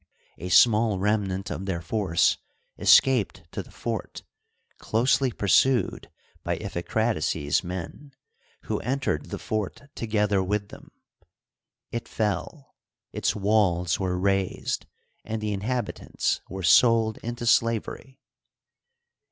[0.39, 2.39] A small remnant of their force
[2.75, 4.23] escaped to the fort,
[4.79, 6.09] closely pursued
[6.43, 8.15] by Iphicrates's men,
[8.63, 10.89] who entered the fort to gether with them.
[11.91, 12.73] It fell,
[13.13, 14.87] its walls were razed,
[15.23, 18.17] and the inhabitants were sold into slavery.